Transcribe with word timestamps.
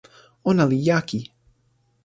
ona 0.49 0.63
li 0.69 0.77
jaki! 0.87 1.19